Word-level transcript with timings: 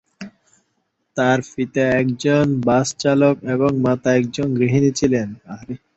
তার 1.17 1.39
পিতা 1.49 1.83
একজন 2.01 2.45
বাস 2.67 2.87
চালক 2.99 3.35
এবং 3.53 3.71
মাতা 3.85 4.09
একজন 4.19 4.47
গৃহিণী 4.57 4.91
ছিলেন। 4.99 5.27